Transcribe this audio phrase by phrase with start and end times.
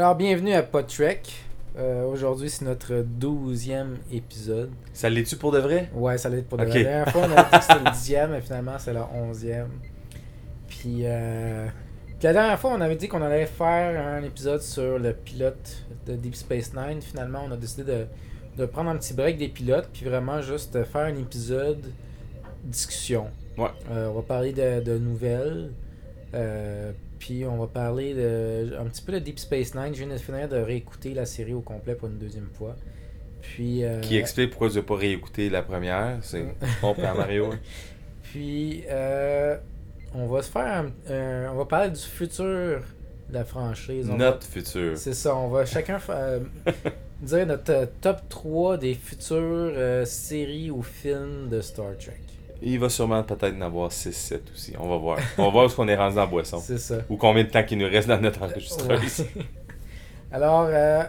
[0.00, 1.30] Alors, bienvenue à Podtrek.
[1.76, 4.70] Euh, Aujourd'hui, c'est notre douzième épisode.
[4.94, 5.90] Ça l'est-tu pour de vrai?
[5.92, 6.84] Ouais, ça l'est pour de vrai.
[6.84, 9.68] La dernière fois, on a dit que c'était le dixième, mais finalement, c'est le onzième.
[10.68, 11.66] Puis, euh,
[12.06, 15.84] puis la dernière fois, on avait dit qu'on allait faire un épisode sur le pilote
[16.06, 17.02] de Deep Space Nine.
[17.02, 18.06] Finalement, on a décidé de,
[18.56, 21.84] de prendre un petit break des pilotes, puis vraiment juste faire un épisode
[22.64, 23.26] discussion.
[23.58, 23.68] Ouais.
[23.90, 25.72] Euh, on va parler de, de nouvelles.
[26.34, 29.94] Euh, puis on va parler de, un petit peu de Deep Space Nine.
[29.94, 32.76] Je viens de finir de réécouter la série au complet pour une deuxième fois.
[33.42, 36.18] Puis, euh, Qui explique pourquoi tu n'as pas réécouté la première.
[36.22, 37.50] C'est je comprends Mario.
[38.22, 39.56] Puis, euh,
[40.14, 44.06] on va se faire un- un- on va parler du futur de la franchise.
[44.08, 44.96] On va- Notre futur.
[44.96, 45.98] C'est ça, on va chacun
[47.22, 52.14] dire notre top 3 des futures séries ou films de Star Trek.
[52.62, 54.74] Il va sûrement peut-être en avoir 6-7 aussi.
[54.78, 55.18] On va voir.
[55.38, 56.58] On va voir où est-ce qu'on est rendu en boisson.
[56.58, 56.96] C'est ça.
[57.08, 59.20] Ou combien de temps qu'il nous reste dans notre enregistreuse.
[59.20, 59.44] Ouais.
[60.32, 61.02] Alors, euh,